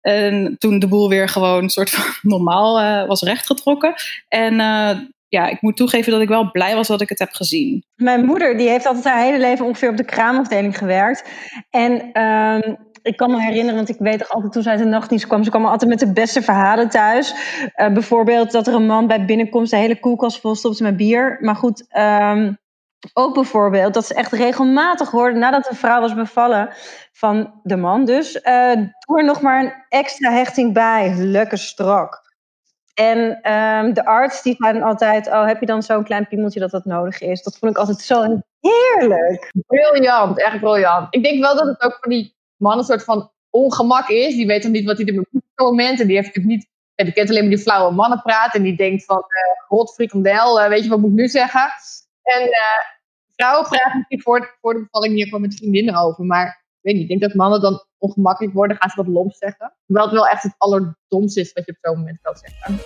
En 0.02 0.56
toen 0.60 0.80
de 0.80 0.88
boel 0.88 1.10
weer 1.10 1.30
gewoon 1.30 1.64
een 1.64 1.70
soort 1.70 1.90
van 1.90 2.06
normaal 2.32 2.82
uh, 2.82 3.08
was 3.08 3.22
rechtgetrokken. 3.22 3.94
En 4.28 4.54
uh, 4.54 4.90
ja, 5.28 5.48
ik 5.48 5.62
moet 5.62 5.78
toegeven 5.78 6.12
dat 6.12 6.22
ik 6.22 6.28
wel 6.28 6.52
blij 6.52 6.76
was 6.76 6.88
dat 6.88 7.02
ik 7.02 7.10
het 7.10 7.20
heb 7.20 7.32
gezien. 7.32 7.84
Mijn 7.96 8.26
moeder 8.26 8.58
die 8.58 8.70
heeft 8.70 8.86
altijd 8.86 9.06
haar 9.06 9.24
hele 9.24 9.40
leven 9.40 9.66
ongeveer 9.66 9.90
op 9.90 9.98
de 9.98 10.06
kraamafdeling 10.06 10.78
gewerkt. 10.78 11.30
En 11.70 12.22
um, 12.22 12.78
ik 13.02 13.18
kan 13.18 13.32
me 13.32 13.42
herinneren, 13.42 13.76
want 13.76 13.90
ik 13.90 14.00
weet 14.00 14.20
toch 14.20 14.30
altijd 14.30 14.52
toen 14.52 14.64
zij 14.64 14.72
uit 14.72 14.82
de 14.82 14.88
nachtdienst 14.88 15.28
kwam, 15.28 15.44
ze 15.44 15.50
kwam 15.50 15.66
altijd 15.66 15.90
met 15.90 16.00
de 16.00 16.14
beste 16.14 16.42
verhalen 16.42 16.90
thuis. 16.90 17.34
Uh, 17.76 17.94
bijvoorbeeld 17.94 18.52
dat 18.52 18.68
er 18.68 18.74
een 18.74 18.86
man 18.86 19.08
bij 19.08 19.26
binnenkomst 19.26 19.72
de 19.72 19.78
hele 19.78 20.00
koelkast 20.00 20.40
vol 20.40 20.56
stopte 20.56 20.84
met 20.84 20.98
bier. 20.98 21.38
Maar 21.42 21.56
goed, 21.56 21.86
um, 21.98 22.58
ook 23.14 23.34
bijvoorbeeld 23.34 23.94
dat 23.94 24.06
ze 24.06 24.14
echt 24.14 24.32
regelmatig 24.32 25.12
hoorden 25.12 25.40
nadat 25.40 25.70
een 25.70 25.76
vrouw 25.76 26.02
was 26.02 26.14
bevallen 26.14 26.70
van 27.12 27.60
de 27.64 27.76
man. 27.76 28.06
Dus 28.06 28.36
uh, 28.36 28.74
doe 28.76 29.18
er 29.18 29.24
nog 29.24 29.42
maar 29.42 29.64
een 29.64 29.74
extra 29.90 30.32
hechting 30.32 30.74
bij. 30.74 31.14
Lekker 31.16 31.58
strak. 31.58 32.22
En 32.94 33.52
um, 33.52 33.94
de 33.94 34.06
arts 34.06 34.42
die 34.42 34.56
zei 34.58 34.74
dan 34.74 34.82
altijd: 34.82 35.28
Oh, 35.28 35.46
heb 35.46 35.60
je 35.60 35.66
dan 35.66 35.84
zo'n 35.84 36.04
klein 36.04 36.28
piemeltje 36.28 36.60
dat 36.60 36.72
dat 36.72 36.86
nodig 36.86 37.22
is? 37.22 37.44
Dat 37.44 37.58
vond 37.58 37.72
ik 37.72 37.78
altijd 37.78 38.00
zo 38.00 38.42
heerlijk. 38.60 39.52
Briljant, 39.68 40.42
echt 40.42 40.60
briljant. 40.60 41.16
Ik 41.16 41.24
denk 41.24 41.42
wel 41.42 41.56
dat 41.56 41.68
het 41.68 41.82
ook 41.82 41.98
voor 42.02 42.12
die 42.12 42.36
man 42.58 42.78
een 42.78 42.84
soort 42.84 43.04
van 43.04 43.32
ongemak 43.50 44.08
is. 44.10 44.36
Die 44.36 44.48
weet 44.48 44.64
dan 44.64 44.72
niet 44.72 44.86
wat 44.86 44.98
hij 44.98 45.06
er 45.06 45.14
moet 45.14 45.28
op 45.34 45.42
moment. 45.56 46.00
En 46.00 46.08
die 46.08 46.16
heeft 46.16 46.28
natuurlijk 46.28 46.56
niet. 46.56 46.72
Ja, 46.96 47.04
die 47.04 47.14
kent 47.14 47.30
alleen 47.30 47.42
maar 47.42 47.56
die 47.56 47.64
flauwe 47.64 47.94
mannen 47.94 48.22
praten. 48.22 48.60
En 48.60 48.66
die 48.66 48.78
denkt 48.78 49.06
van: 49.06 49.18
uh, 49.18 49.68
God, 49.68 49.94
frikandel, 49.94 50.62
uh, 50.62 50.68
weet 50.68 50.84
je 50.84 50.90
wat 50.90 51.00
moet 51.00 51.10
ik 51.10 51.16
nu 51.16 51.28
zeggen? 51.28 51.72
En 52.24 52.50
vrouwen 53.36 53.70
praten 53.70 53.98
natuurlijk 53.98 54.22
voor, 54.22 54.58
voor 54.62 54.74
de 54.74 54.80
bevalling 54.80 55.14
hier 55.14 55.26
gewoon 55.26 55.42
met 55.42 55.56
vriendinnen 55.56 55.96
over. 55.96 56.26
Maar 56.26 56.48
ik 56.48 56.80
weet 56.82 56.94
niet, 56.94 57.04
ik 57.04 57.10
denk 57.10 57.22
dat 57.22 57.34
mannen 57.34 57.62
dan 57.62 57.86
ongemakkelijk 57.98 58.54
worden, 58.54 58.78
gaan 58.78 58.90
ze 58.90 58.96
wat 58.96 59.08
lomp 59.08 59.34
zeggen. 59.34 59.74
Terwijl 59.86 60.06
het 60.06 60.16
wel 60.16 60.28
echt 60.28 60.44
het 60.44 60.56
allerdomste 60.58 61.40
is 61.40 61.54
wat 61.54 61.66
je 61.66 61.72
op 61.72 61.78
zo'n 61.82 61.98
moment 61.98 62.22
kan 62.22 62.36
zeggen. 62.36 62.80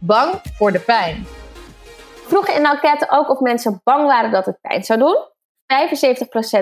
Bang 0.00 0.40
voor 0.42 0.72
de 0.72 0.80
pijn. 0.80 1.26
Vroegen 2.26 2.54
in 2.54 2.62
de 2.62 2.68
enquête 2.68 3.10
ook 3.10 3.30
of 3.30 3.40
mensen 3.40 3.80
bang 3.84 4.06
waren 4.06 4.30
dat 4.30 4.46
het 4.46 4.60
pijn 4.60 4.84
zou 4.84 4.98
doen. 4.98 5.16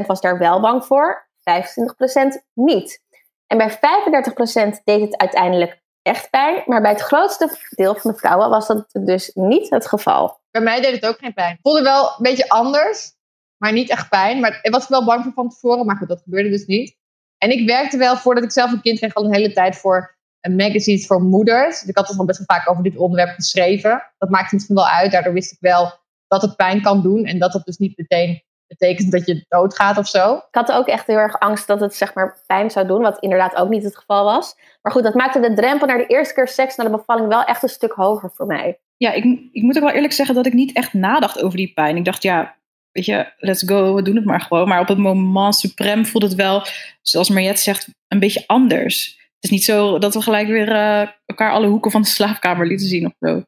75% 0.02 0.06
was 0.06 0.20
daar 0.20 0.38
wel 0.38 0.60
bang 0.60 0.84
voor, 0.84 1.28
25% 1.38 2.42
niet. 2.52 3.02
En 3.46 3.58
bij 3.58 3.70
35% 3.70 4.82
deed 4.84 5.00
het 5.00 5.16
uiteindelijk 5.16 5.82
echt 6.02 6.30
pijn. 6.30 6.62
Maar 6.66 6.80
bij 6.80 6.90
het 6.90 7.00
grootste 7.00 7.58
deel 7.70 7.94
van 7.94 8.10
de 8.10 8.16
vrouwen 8.16 8.50
was 8.50 8.66
dat 8.66 8.88
dus 8.92 9.30
niet 9.34 9.70
het 9.70 9.86
geval. 9.86 10.42
Bij 10.54 10.62
mij 10.62 10.80
deed 10.80 10.92
het 10.92 11.06
ook 11.06 11.18
geen 11.18 11.34
pijn. 11.34 11.50
Het 11.50 11.60
voelde 11.62 11.82
wel 11.82 12.04
een 12.06 12.22
beetje 12.22 12.48
anders, 12.48 13.12
maar 13.56 13.72
niet 13.72 13.90
echt 13.90 14.08
pijn. 14.08 14.40
Maar 14.40 14.58
ik 14.62 14.72
was 14.72 14.88
wel 14.88 15.04
bang 15.04 15.22
voor 15.22 15.32
van 15.32 15.48
tevoren, 15.48 15.86
maar 15.86 15.96
goed, 15.96 16.08
dat 16.08 16.20
gebeurde 16.22 16.48
dus 16.50 16.66
niet. 16.66 16.96
En 17.38 17.50
ik 17.50 17.66
werkte 17.66 17.96
wel, 17.96 18.16
voordat 18.16 18.44
ik 18.44 18.50
zelf 18.50 18.72
een 18.72 18.80
kind 18.80 18.98
kreeg, 18.98 19.14
al 19.14 19.24
een 19.24 19.34
hele 19.34 19.52
tijd 19.52 19.76
voor 19.76 20.16
een 20.40 20.56
magazine 20.56 20.98
voor 20.98 21.22
moeders. 21.22 21.80
Dus 21.80 21.88
ik 21.88 21.96
had 21.96 22.10
er 22.10 22.18
al 22.18 22.24
best 22.24 22.38
wel 22.38 22.56
vaak 22.56 22.70
over 22.70 22.82
dit 22.82 22.96
onderwerp 22.96 23.34
geschreven. 23.34 24.02
Dat 24.18 24.30
maakte 24.30 24.54
misschien 24.54 24.74
wel 24.74 24.88
uit. 24.88 25.12
Daardoor 25.12 25.32
wist 25.32 25.52
ik 25.52 25.58
wel 25.60 25.92
dat 26.28 26.42
het 26.42 26.56
pijn 26.56 26.82
kan 26.82 27.02
doen. 27.02 27.24
En 27.24 27.38
dat 27.38 27.52
dat 27.52 27.64
dus 27.64 27.76
niet 27.76 27.96
meteen 27.96 28.42
betekent 28.66 29.12
dat 29.12 29.26
je 29.26 29.44
doodgaat 29.48 29.98
of 29.98 30.08
zo. 30.08 30.34
Ik 30.36 30.44
had 30.50 30.72
ook 30.72 30.86
echt 30.86 31.06
heel 31.06 31.16
erg 31.16 31.38
angst 31.38 31.66
dat 31.66 31.80
het 31.80 31.94
zeg 31.94 32.14
maar 32.14 32.42
pijn 32.46 32.70
zou 32.70 32.86
doen, 32.86 33.02
wat 33.02 33.18
inderdaad 33.18 33.54
ook 33.54 33.68
niet 33.68 33.84
het 33.84 33.96
geval 33.96 34.24
was. 34.24 34.56
Maar 34.82 34.92
goed, 34.92 35.02
dat 35.02 35.14
maakte 35.14 35.40
de 35.40 35.54
drempel 35.54 35.86
naar 35.86 35.98
de 35.98 36.06
eerste 36.06 36.34
keer 36.34 36.48
seks 36.48 36.76
na 36.76 36.84
de 36.84 36.90
bevalling 36.90 37.28
wel 37.28 37.44
echt 37.44 37.62
een 37.62 37.68
stuk 37.68 37.92
hoger 37.92 38.30
voor 38.34 38.46
mij. 38.46 38.80
Ja, 38.96 39.12
ik, 39.12 39.24
ik 39.52 39.62
moet 39.62 39.76
ook 39.76 39.82
wel 39.84 39.92
eerlijk 39.92 40.12
zeggen 40.12 40.34
dat 40.34 40.46
ik 40.46 40.52
niet 40.52 40.72
echt 40.72 40.92
nadacht 40.92 41.42
over 41.42 41.56
die 41.56 41.72
pijn. 41.72 41.96
Ik 41.96 42.04
dacht, 42.04 42.22
ja, 42.22 42.56
weet 42.92 43.04
je, 43.04 43.32
let's 43.38 43.62
go, 43.66 43.94
we 43.94 44.02
doen 44.02 44.16
het 44.16 44.24
maar 44.24 44.40
gewoon. 44.40 44.68
Maar 44.68 44.80
op 44.80 44.88
het 44.88 44.98
moment 44.98 45.54
suprem 45.54 46.06
voelde 46.06 46.26
het 46.26 46.36
wel, 46.36 46.62
zoals 47.02 47.28
Mariette 47.28 47.62
zegt, 47.62 47.88
een 48.08 48.18
beetje 48.18 48.44
anders. 48.46 49.22
Het 49.34 49.44
is 49.44 49.50
niet 49.50 49.64
zo 49.64 49.98
dat 49.98 50.14
we 50.14 50.22
gelijk 50.22 50.48
weer 50.48 50.68
uh, 50.68 51.08
elkaar 51.26 51.52
alle 51.52 51.66
hoeken 51.66 51.90
van 51.90 52.02
de 52.02 52.08
slaapkamer 52.08 52.66
lieten 52.66 52.86
zien 52.86 53.06
of 53.06 53.12
zo. 53.20 53.42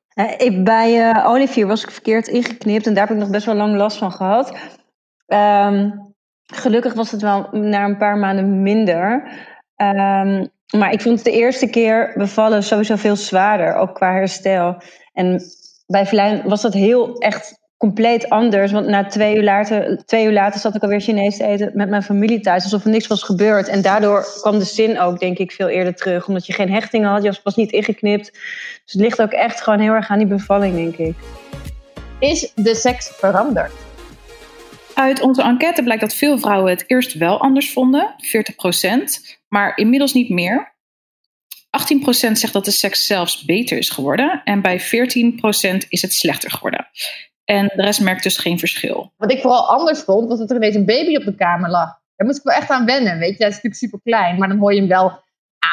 Bij 0.63 1.11
uh, 1.11 1.27
Olivier 1.29 1.67
was 1.67 1.83
ik 1.83 1.91
verkeerd 1.91 2.29
ingeknipt 2.29 2.87
en 2.87 2.95
daar 2.95 3.07
heb 3.07 3.17
ik 3.17 3.23
nog 3.23 3.31
best 3.31 3.47
wel 3.47 3.55
lang 3.55 3.77
last 3.77 3.97
van 3.97 4.13
gehad. 4.13 4.57
Um, 5.27 6.15
gelukkig 6.47 6.95
was 6.95 7.11
het 7.11 7.23
wel 7.23 7.49
na 7.53 7.85
een 7.85 7.97
paar 7.97 8.17
maanden 8.17 8.63
minder. 8.63 9.31
Um, 9.77 10.49
maar 10.71 10.93
ik 10.93 11.01
vond 11.01 11.25
de 11.25 11.31
eerste 11.31 11.67
keer 11.67 12.13
bevallen 12.17 12.63
sowieso 12.63 12.97
veel 12.97 13.17
zwaarder, 13.17 13.75
ook 13.75 13.95
qua 13.95 14.13
herstel. 14.13 14.77
En 15.13 15.43
bij 15.87 16.07
Verlijn 16.07 16.49
was 16.49 16.63
dat 16.63 16.73
heel 16.73 17.19
echt 17.19 17.65
compleet 17.77 18.29
anders. 18.29 18.73
Want 18.73 18.87
na 18.87 19.07
twee 19.07 19.37
uur 19.37 19.43
later, 19.43 20.05
twee 20.05 20.25
uur 20.25 20.33
later 20.33 20.61
zat 20.61 20.75
ik 20.75 20.83
alweer 20.83 21.01
Chinees 21.01 21.37
te 21.37 21.45
eten 21.45 21.71
met 21.75 21.89
mijn 21.89 22.03
familie 22.03 22.41
thuis. 22.41 22.63
Alsof 22.63 22.85
er 22.85 22.91
niks 22.91 23.07
was 23.07 23.23
gebeurd. 23.23 23.69
En 23.69 23.83
daardoor 23.83 24.27
kwam 24.41 24.59
de 24.59 24.65
zin 24.65 25.01
ook, 25.01 25.19
denk 25.19 25.39
ik, 25.39 25.53
veel 25.53 25.69
eerder 25.69 25.95
terug. 25.95 26.27
Omdat 26.27 26.47
je 26.47 26.53
geen 26.53 26.73
hechting 26.73 27.05
had, 27.05 27.23
je 27.23 27.41
was 27.43 27.57
niet 27.57 27.73
ingeknipt. 27.73 28.33
Dus 28.85 28.93
het 28.93 29.03
ligt 29.03 29.23
ook 29.23 29.33
echt 29.33 29.63
gewoon 29.63 29.81
heel 29.81 29.93
erg 29.93 30.09
aan 30.09 30.19
die 30.19 30.27
bevalling, 30.27 30.75
denk 30.75 30.97
ik. 30.97 31.15
Is 32.19 32.53
de 32.55 32.75
seks 32.75 33.09
veranderd? 33.09 33.73
Uit 34.97 35.21
onze 35.21 35.43
enquête 35.43 35.83
blijkt 35.83 36.03
dat 36.03 36.15
veel 36.15 36.39
vrouwen 36.39 36.71
het 36.71 36.85
eerst 36.87 37.15
wel 37.15 37.41
anders 37.41 37.73
vonden, 37.73 38.15
40%, 38.17 39.37
maar 39.49 39.77
inmiddels 39.79 40.13
niet 40.13 40.29
meer. 40.29 40.75
18% 42.31 42.33
zegt 42.33 42.53
dat 42.53 42.65
de 42.65 42.71
seks 42.71 43.07
zelfs 43.07 43.45
beter 43.45 43.79
is 43.79 43.91
geworden. 43.91 44.41
En 44.45 44.63
bij 44.63 44.81
14% 44.81 44.85
is 45.89 46.03
het 46.03 46.13
slechter 46.13 46.51
geworden. 46.51 46.87
En 47.45 47.73
de 47.75 47.83
rest 47.83 48.01
merkt 48.01 48.23
dus 48.23 48.37
geen 48.37 48.59
verschil. 48.59 49.13
Wat 49.17 49.33
ik 49.33 49.41
vooral 49.41 49.69
anders 49.69 50.01
vond, 50.01 50.29
was 50.29 50.39
dat 50.39 50.51
er 50.51 50.57
ineens 50.57 50.75
een 50.75 50.85
baby 50.85 51.17
op 51.17 51.25
de 51.25 51.35
kamer 51.35 51.71
lag. 51.71 51.89
Daar 52.17 52.27
moest 52.27 52.39
ik 52.39 52.45
wel 52.45 52.57
echt 52.57 52.71
aan 52.71 52.87
wennen, 52.87 53.19
weet 53.19 53.37
je. 53.37 53.37
Hij 53.37 53.49
is 53.49 53.55
natuurlijk 53.55 53.75
super 53.75 54.01
klein, 54.03 54.39
maar 54.39 54.49
dan 54.49 54.59
hoor 54.59 54.73
je 54.73 54.79
hem 54.79 54.89
wel 54.89 55.23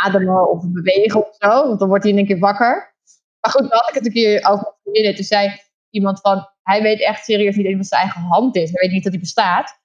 ademen 0.04 0.50
of 0.50 0.64
bewegen 0.68 1.28
of 1.28 1.36
zo. 1.40 1.68
Want 1.68 1.80
dan 1.80 1.88
wordt 1.88 2.04
hij 2.04 2.14
in 2.14 2.20
een 2.20 2.26
keer 2.26 2.40
wakker. 2.40 2.96
Maar 3.40 3.52
goed, 3.52 3.62
dan 3.62 3.80
had 3.80 3.90
ik 3.90 3.96
het 3.96 4.06
een 4.06 4.12
keer 4.12 4.48
over 4.50 4.74
vriendinnen. 4.82 5.16
Toen 5.16 5.26
zei 5.26 5.62
iemand 5.94 6.20
van, 6.22 6.50
hij 6.64 6.82
weet 6.82 7.02
echt 7.02 7.24
serieus 7.24 7.56
niet 7.56 7.66
eens 7.66 7.78
wat 7.78 7.86
zijn 7.86 8.02
eigen 8.02 8.22
hand 8.22 8.56
is. 8.56 8.72
Hij 8.72 8.82
weet 8.82 8.92
niet 8.92 9.04
dat 9.04 9.12
hij 9.12 9.22
bestaat. 9.22 9.82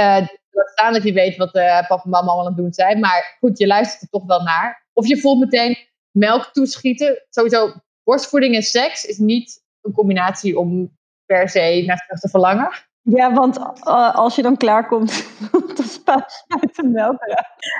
Uh, 0.00 0.26
staan 0.50 0.92
dat 0.92 1.02
je 1.02 1.12
weet 1.12 1.36
wat 1.36 1.56
uh, 1.56 1.86
papa 1.88 2.02
en 2.04 2.10
mama 2.10 2.26
allemaal 2.26 2.40
aan 2.40 2.46
het 2.46 2.56
doen 2.56 2.72
zijn. 2.72 3.00
Maar 3.00 3.36
goed, 3.40 3.58
je 3.58 3.66
luistert 3.66 4.02
er 4.02 4.08
toch 4.08 4.26
wel 4.26 4.42
naar. 4.42 4.86
Of 4.92 5.06
je 5.06 5.20
voelt 5.20 5.38
meteen 5.38 5.76
melk 6.10 6.50
toeschieten. 6.52 7.22
Sowieso, 7.30 7.72
borstvoeding 8.04 8.54
en 8.54 8.62
seks 8.62 9.04
is 9.04 9.18
niet 9.18 9.62
een 9.82 9.92
combinatie 9.92 10.58
om 10.58 10.96
per 11.26 11.48
se 11.48 11.82
naar 11.86 12.04
seks 12.06 12.20
te 12.20 12.28
verlangen. 12.28 12.70
Ja, 13.02 13.32
want 13.32 13.58
uh, 13.58 14.14
als 14.14 14.36
je 14.36 14.42
dan 14.42 14.56
klaarkomt, 14.56 15.26
dan 15.76 15.86
spuit 15.86 16.44
de 16.72 16.82
melk 16.82 17.18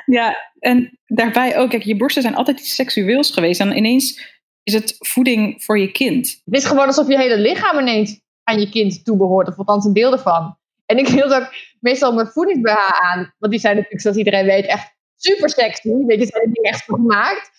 Ja, 0.06 0.36
en 0.58 0.98
daarbij 1.06 1.58
ook, 1.58 1.70
kijk, 1.70 1.82
je 1.82 1.96
borsten 1.96 2.22
zijn 2.22 2.36
altijd 2.36 2.60
iets 2.60 2.74
seksueels 2.74 3.30
geweest. 3.30 3.60
En 3.60 3.76
ineens 3.76 4.35
is 4.66 4.74
het 4.74 4.96
voeding 4.98 5.64
voor 5.64 5.78
je 5.78 5.92
kind. 5.92 6.42
Het 6.44 6.54
is 6.54 6.64
gewoon 6.64 6.86
alsof 6.86 7.08
je 7.08 7.16
hele 7.16 7.38
lichaam 7.38 7.78
ineens 7.78 8.20
aan 8.42 8.60
je 8.60 8.68
kind 8.68 9.04
toebehoort, 9.04 9.48
of 9.48 9.58
althans 9.58 9.84
een 9.84 9.92
deel 9.92 10.12
ervan. 10.12 10.56
En 10.86 10.98
ik 10.98 11.08
hield 11.08 11.32
ook 11.32 11.54
meestal 11.80 12.12
mijn 12.12 12.26
voedings 12.26 12.70
aan, 12.70 13.34
want 13.38 13.52
die 13.52 13.60
zijn 13.60 13.74
natuurlijk, 13.74 14.02
zoals 14.02 14.16
iedereen 14.16 14.44
weet, 14.44 14.66
echt 14.66 14.94
super 15.16 15.50
sexy. 15.50 15.88
Weet 16.06 16.18
je, 16.20 16.26
zijn 16.26 16.44
die 16.44 16.54
dingen 16.54 16.70
echt 16.70 16.84
gemaakt. 16.84 17.50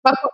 Maar 0.00 0.32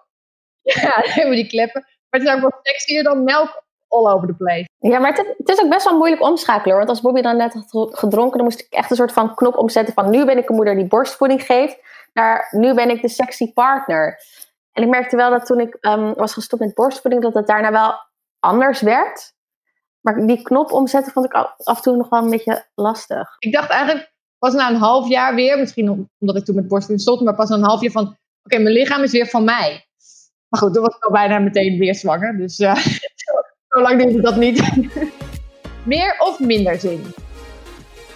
ja, 0.72 0.94
dan 1.02 1.10
hebben 1.10 1.30
we 1.30 1.40
die 1.40 1.46
kleppen. 1.46 1.80
Maar 1.82 2.20
het 2.20 2.28
is 2.28 2.34
ook 2.34 2.40
wel 2.40 2.58
sexier 2.62 3.02
dan 3.02 3.24
melk 3.24 3.62
all 3.88 4.12
over 4.12 4.28
the 4.28 4.34
place. 4.34 4.68
Ja, 4.78 4.98
maar 4.98 5.16
het, 5.16 5.34
het, 5.36 5.48
is 5.48 5.62
ook 5.62 5.70
best 5.70 5.84
wel 5.84 5.96
moeilijk 5.96 6.22
omschakelen. 6.22 6.76
Want 6.76 6.88
als 6.88 7.00
Bobby 7.00 7.20
dan 7.20 7.36
net 7.36 7.52
had 7.52 7.98
gedronken, 7.98 8.36
dan 8.36 8.46
moest 8.46 8.60
ik 8.60 8.66
echt 8.70 8.90
een 8.90 8.96
soort 8.96 9.12
van 9.12 9.34
knop 9.34 9.56
omzetten 9.56 9.94
van 9.94 10.10
nu 10.10 10.24
ben 10.24 10.38
ik 10.38 10.48
een 10.48 10.56
moeder 10.56 10.74
die 10.74 10.86
borstvoeding 10.86 11.42
geeft, 11.42 11.78
naar 12.12 12.48
nu 12.50 12.74
ben 12.74 12.90
ik 12.90 13.02
de 13.02 13.08
sexy 13.08 13.52
partner. 13.52 14.18
En 14.72 14.82
ik 14.82 14.88
merkte 14.88 15.16
wel 15.16 15.30
dat 15.30 15.46
toen 15.46 15.60
ik 15.60 15.76
um, 15.80 16.14
was 16.14 16.32
gestopt 16.32 16.62
met 16.62 16.74
borstvoeding, 16.74 17.22
dat 17.22 17.34
het 17.34 17.46
daarna 17.46 17.70
wel 17.70 17.94
anders 18.38 18.80
werd. 18.80 19.34
Maar 20.00 20.26
die 20.26 20.42
knop 20.42 20.72
omzetten 20.72 21.12
vond 21.12 21.26
ik 21.26 21.32
af 21.32 21.76
en 21.76 21.82
toe 21.82 21.96
nog 21.96 22.08
wel 22.08 22.22
een 22.22 22.30
beetje 22.30 22.64
lastig. 22.74 23.36
Ik 23.38 23.52
dacht 23.52 23.70
eigenlijk 23.70 24.12
pas 24.38 24.54
na 24.54 24.70
een 24.70 24.76
half 24.76 25.08
jaar 25.08 25.34
weer, 25.34 25.58
misschien 25.58 26.08
omdat 26.18 26.36
ik 26.36 26.44
toen 26.44 26.54
met 26.54 26.68
borstvoeding 26.68 27.00
stopte, 27.00 27.24
maar 27.24 27.34
pas 27.34 27.48
na 27.48 27.56
een 27.56 27.62
half 27.62 27.80
jaar 27.80 27.90
van, 27.90 28.16
oké, 28.42 28.58
mijn 28.58 28.74
lichaam 28.74 29.02
is 29.02 29.12
weer 29.12 29.26
van 29.26 29.44
mij. 29.44 29.86
Maar 30.48 30.60
goed, 30.60 30.74
toen 30.74 30.82
was 30.82 30.96
ik 30.96 31.04
al 31.04 31.10
bijna 31.10 31.38
meteen 31.38 31.78
weer 31.78 31.94
zwanger. 31.94 32.36
Dus 32.36 32.58
uh, 32.58 32.76
zo 33.68 33.80
lang 33.80 34.02
duurde 34.02 34.20
dat 34.20 34.36
niet. 34.36 34.70
Meer 35.84 36.16
of 36.18 36.40
minder 36.40 36.78
zin? 36.80 37.14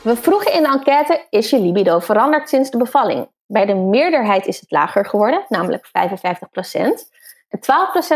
We 0.03 0.17
vroegen 0.17 0.53
in 0.53 0.63
de 0.63 0.69
enquête, 0.69 1.27
is 1.31 1.51
je 1.51 1.61
libido 1.61 1.99
veranderd 1.99 2.49
sinds 2.49 2.71
de 2.71 2.79
bevalling? 2.79 3.29
Bij 3.47 3.67
de 3.67 3.75
meerderheid 3.75 4.47
is 4.47 4.61
het 4.61 4.71
lager 4.71 5.07
geworden, 5.07 5.45
namelijk 5.49 5.87
55%. 5.87 5.91
En 7.49 7.59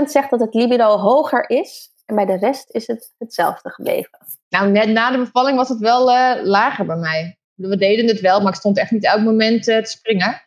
12% 0.03 0.05
zegt 0.05 0.31
dat 0.31 0.41
het 0.41 0.55
libido 0.55 0.97
hoger 0.97 1.51
is. 1.51 1.93
En 2.07 2.15
bij 2.15 2.25
de 2.25 2.37
rest 2.37 2.71
is 2.71 2.87
het 2.87 3.15
hetzelfde 3.19 3.71
gebleven. 3.71 4.19
Nou, 4.49 4.71
net 4.71 4.89
na 4.89 5.11
de 5.11 5.19
bevalling 5.19 5.57
was 5.57 5.69
het 5.69 5.79
wel 5.79 6.11
uh, 6.11 6.35
lager 6.43 6.87
bij 6.87 6.97
mij. 6.97 7.39
We 7.55 7.77
deden 7.77 8.07
het 8.07 8.21
wel, 8.21 8.41
maar 8.41 8.53
ik 8.53 8.59
stond 8.59 8.79
echt 8.79 8.91
niet 8.91 9.05
elk 9.05 9.21
moment 9.21 9.69
uh, 9.69 9.79
te 9.79 9.91
springen. 9.91 10.43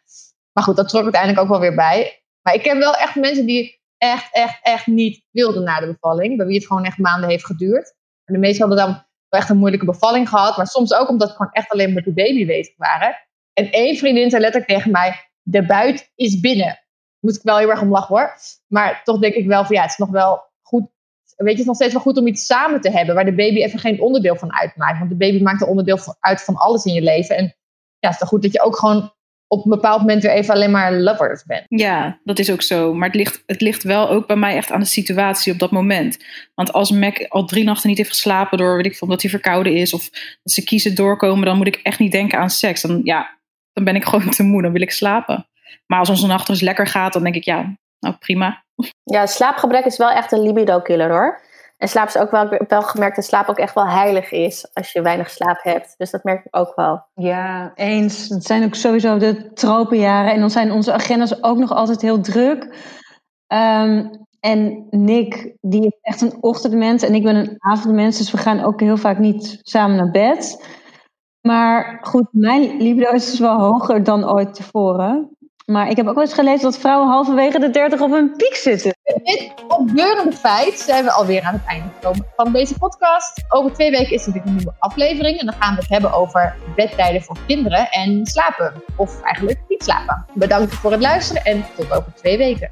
Maar 0.51 0.63
goed, 0.63 0.75
dat 0.75 0.89
trok 0.89 1.03
uiteindelijk 1.03 1.41
ook 1.41 1.49
wel 1.49 1.59
weer 1.59 1.75
bij. 1.75 2.23
Maar 2.41 2.53
ik 2.53 2.61
ken 2.61 2.79
wel 2.79 2.93
echt 2.93 3.15
mensen 3.15 3.45
die 3.45 3.81
echt, 3.97 4.27
echt, 4.31 4.59
echt 4.61 4.87
niet 4.87 5.23
wilden 5.31 5.63
na 5.63 5.79
de 5.79 5.85
bevalling. 5.85 6.37
Bij 6.37 6.45
wie 6.45 6.57
het 6.57 6.67
gewoon 6.67 6.85
echt 6.85 6.97
maanden 6.97 7.29
heeft 7.29 7.45
geduurd. 7.45 7.93
En 8.25 8.33
de 8.33 8.39
meesten 8.39 8.67
hadden 8.67 8.85
dan 8.85 9.05
wel 9.29 9.39
echt 9.39 9.49
een 9.49 9.57
moeilijke 9.57 9.85
bevalling 9.85 10.29
gehad. 10.29 10.57
Maar 10.57 10.67
soms 10.67 10.93
ook 10.93 11.09
omdat 11.09 11.29
ze 11.29 11.35
gewoon 11.35 11.51
echt 11.51 11.71
alleen 11.71 11.93
met 11.93 12.03
de 12.03 12.13
baby 12.13 12.45
bezig 12.45 12.73
waren. 12.77 13.15
En 13.53 13.71
één 13.71 13.95
vriendin 13.95 14.29
zei 14.29 14.41
letterlijk 14.41 14.71
tegen 14.71 14.91
mij: 14.91 15.15
De 15.41 15.65
buit 15.65 16.11
is 16.15 16.39
binnen. 16.39 16.79
Moet 17.19 17.35
ik 17.35 17.41
wel 17.43 17.57
heel 17.57 17.69
erg 17.69 17.81
om 17.81 17.89
lachen 17.89 18.15
hoor. 18.15 18.33
Maar 18.67 19.01
toch 19.03 19.19
denk 19.19 19.33
ik 19.33 19.47
wel 19.47 19.65
van 19.65 19.75
ja, 19.75 19.81
het 19.81 19.91
is 19.91 19.97
nog 19.97 20.09
wel 20.09 20.43
goed. 20.61 20.89
Weet 21.35 21.45
je, 21.45 21.51
het 21.51 21.59
is 21.59 21.65
nog 21.65 21.75
steeds 21.75 21.93
wel 21.93 22.01
goed 22.01 22.17
om 22.17 22.27
iets 22.27 22.45
samen 22.45 22.81
te 22.81 22.91
hebben. 22.91 23.15
Waar 23.15 23.25
de 23.25 23.35
baby 23.35 23.61
even 23.61 23.79
geen 23.79 24.01
onderdeel 24.01 24.35
van 24.35 24.53
uitmaakt. 24.53 24.97
Want 24.97 25.09
de 25.09 25.17
baby 25.17 25.41
maakt 25.43 25.61
een 25.61 25.67
onderdeel 25.67 25.99
uit 26.19 26.43
van 26.43 26.55
alles 26.55 26.85
in 26.85 26.93
je 26.93 27.01
leven. 27.01 27.37
En 27.37 27.43
ja, 27.43 28.07
het 28.07 28.11
is 28.11 28.17
toch 28.17 28.29
goed 28.29 28.41
dat 28.41 28.53
je 28.53 28.61
ook 28.61 28.77
gewoon 28.77 29.11
op 29.47 29.63
een 29.63 29.71
bepaald 29.71 29.99
moment 29.99 30.23
weer 30.23 30.31
even 30.31 30.53
alleen 30.53 30.71
maar 30.71 30.93
lovers 30.93 31.43
bent. 31.43 31.65
Ja, 31.67 32.19
dat 32.23 32.39
is 32.39 32.51
ook 32.51 32.61
zo. 32.61 32.93
Maar 32.93 33.07
het 33.07 33.17
ligt, 33.17 33.43
het 33.45 33.61
ligt 33.61 33.83
wel 33.83 34.09
ook 34.09 34.27
bij 34.27 34.35
mij 34.35 34.55
echt 34.55 34.71
aan 34.71 34.79
de 34.79 34.85
situatie 34.85 35.53
op 35.53 35.59
dat 35.59 35.71
moment. 35.71 36.17
Want 36.55 36.73
als 36.73 36.91
Mac 36.91 37.25
al 37.27 37.45
drie 37.45 37.63
nachten 37.63 37.89
niet 37.89 37.97
heeft 37.97 38.09
geslapen 38.09 38.57
door, 38.57 38.75
weet 38.75 38.85
ik 38.85 38.91
veel, 38.95 39.07
omdat 39.07 39.21
hij 39.21 39.31
verkouden 39.31 39.75
is 39.75 39.93
of 39.93 40.09
ze 40.43 40.63
kiezen 40.63 40.95
doorkomen, 40.95 41.45
dan 41.45 41.57
moet 41.57 41.67
ik 41.67 41.79
echt 41.83 41.99
niet 41.99 42.11
denken 42.11 42.39
aan 42.39 42.49
seks. 42.49 42.81
Dan, 42.81 43.01
ja, 43.03 43.40
dan 43.73 43.83
ben 43.83 43.95
ik 43.95 44.05
gewoon 44.05 44.29
te 44.29 44.43
moe, 44.43 44.61
dan 44.61 44.71
wil 44.71 44.81
ik 44.81 44.91
slapen. 44.91 45.47
Maar 45.85 45.99
als 45.99 46.09
onze 46.09 46.27
nacht 46.27 46.47
dus 46.47 46.61
lekker 46.61 46.87
gaat, 46.87 47.13
dan 47.13 47.23
denk 47.23 47.35
ik, 47.35 47.43
ja, 47.43 47.75
nou 47.99 48.15
prima. 48.15 48.63
Ja, 49.03 49.25
slaapgebrek 49.25 49.85
is 49.85 49.97
wel 49.97 50.09
echt 50.09 50.31
een 50.31 50.41
libido-killer 50.41 51.09
hoor. 51.09 51.41
En 51.81 51.87
slaap 51.87 52.07
is 52.07 52.17
ook 52.17 52.31
wel, 52.31 52.45
ik 52.45 52.59
heb 52.59 52.69
wel 52.69 52.81
gemerkt 52.81 53.15
dat 53.15 53.25
slaap 53.25 53.49
ook 53.49 53.57
echt 53.57 53.73
wel 53.73 53.87
heilig 53.87 54.31
is 54.31 54.69
als 54.73 54.91
je 54.91 55.01
weinig 55.01 55.29
slaap 55.29 55.59
hebt. 55.63 55.93
Dus 55.97 56.11
dat 56.11 56.23
merk 56.23 56.45
ik 56.45 56.55
ook 56.55 56.75
wel. 56.75 57.05
Ja, 57.13 57.71
eens. 57.75 58.29
Het 58.29 58.43
zijn 58.43 58.63
ook 58.63 58.75
sowieso 58.75 59.17
de 59.17 59.53
tropenjaren. 59.53 60.33
En 60.33 60.39
dan 60.39 60.49
zijn 60.49 60.71
onze 60.71 60.93
agendas 60.93 61.43
ook 61.43 61.57
nog 61.57 61.71
altijd 61.71 62.01
heel 62.01 62.21
druk. 62.21 62.75
Ehm, 63.47 64.05
en 64.39 64.87
Nick, 64.89 65.55
die 65.61 65.85
is 65.85 65.97
echt 66.01 66.21
een 66.21 66.37
ochtendmens 66.41 67.03
en 67.03 67.15
ik 67.15 67.23
ben 67.23 67.35
een 67.35 67.55
avondmens. 67.57 68.17
Dus 68.17 68.31
we 68.31 68.37
gaan 68.37 68.63
ook 68.63 68.79
heel 68.79 68.97
vaak 68.97 69.17
niet 69.17 69.59
samen 69.61 69.95
naar 69.95 70.11
bed. 70.11 70.65
Maar 71.41 71.99
goed, 72.01 72.27
mijn 72.31 72.77
libido 72.77 73.11
is 73.11 73.25
dus 73.25 73.39
wel 73.39 73.59
hoger 73.59 74.03
dan 74.03 74.29
ooit 74.31 74.53
tevoren. 74.53 75.35
Maar 75.65 75.89
ik 75.89 75.97
heb 75.97 76.07
ook 76.07 76.15
wel 76.15 76.23
eens 76.23 76.33
gelezen 76.33 76.61
dat 76.61 76.77
vrouwen 76.77 77.07
halverwege 77.09 77.59
de 77.59 77.69
30 77.69 78.01
op 78.01 78.11
een 78.11 78.35
piek 78.35 78.55
zitten. 78.55 78.95
Dit 79.23 79.53
opbeurende 79.67 80.31
feit 80.31 80.79
zijn 80.79 81.03
we 81.03 81.11
alweer 81.11 81.41
aan 81.41 81.53
het 81.53 81.65
einde 81.65 81.89
gekomen 81.93 82.25
van 82.35 82.51
deze 82.51 82.77
podcast. 82.77 83.43
Over 83.49 83.73
twee 83.73 83.91
weken 83.91 84.13
is 84.13 84.25
er 84.25 84.33
weer 84.33 84.41
een 84.45 84.55
nieuwe 84.55 84.73
aflevering. 84.79 85.39
En 85.39 85.45
dan 85.45 85.55
gaan 85.59 85.75
we 85.75 85.81
het 85.81 85.89
hebben 85.89 86.13
over 86.13 86.55
bedtijden 86.75 87.21
voor 87.21 87.37
kinderen 87.47 87.89
en 87.89 88.25
slapen. 88.25 88.83
Of 88.95 89.21
eigenlijk 89.21 89.59
niet 89.67 89.83
slapen. 89.83 90.25
Bedankt 90.33 90.73
voor 90.73 90.91
het 90.91 91.01
luisteren 91.01 91.43
en 91.43 91.65
tot 91.75 91.91
over 91.91 92.13
twee 92.13 92.37
weken. 92.37 92.71